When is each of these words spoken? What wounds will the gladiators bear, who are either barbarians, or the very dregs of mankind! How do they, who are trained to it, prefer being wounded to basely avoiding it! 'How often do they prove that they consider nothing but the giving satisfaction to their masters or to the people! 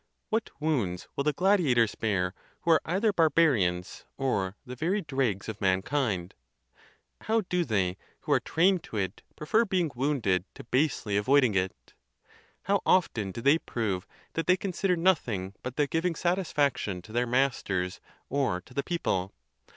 What 0.29 0.49
wounds 0.59 1.07
will 1.15 1.23
the 1.23 1.31
gladiators 1.31 1.93
bear, 1.93 2.33
who 2.61 2.71
are 2.71 2.81
either 2.85 3.13
barbarians, 3.13 4.03
or 4.17 4.55
the 4.65 4.75
very 4.75 5.01
dregs 5.01 5.47
of 5.47 5.61
mankind! 5.61 6.33
How 7.25 7.41
do 7.41 7.63
they, 7.63 7.97
who 8.21 8.31
are 8.31 8.39
trained 8.39 8.81
to 8.85 8.97
it, 8.97 9.21
prefer 9.35 9.63
being 9.63 9.91
wounded 9.93 10.45
to 10.55 10.63
basely 10.63 11.17
avoiding 11.17 11.53
it! 11.53 11.93
'How 12.63 12.81
often 12.83 13.31
do 13.31 13.41
they 13.41 13.59
prove 13.59 14.07
that 14.33 14.47
they 14.47 14.57
consider 14.57 14.95
nothing 14.95 15.53
but 15.61 15.75
the 15.75 15.85
giving 15.85 16.15
satisfaction 16.15 17.03
to 17.03 17.11
their 17.11 17.27
masters 17.27 18.01
or 18.27 18.59
to 18.61 18.73
the 18.73 18.81
people! 18.81 19.31